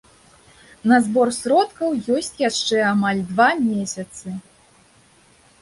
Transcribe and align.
На 0.91 0.97
збор 1.07 1.27
сродкаў 1.39 1.93
ёсць 2.21 2.31
яшчэ 2.49 2.77
амаль 2.93 3.21
два 3.31 3.51
месяцы. 3.69 4.27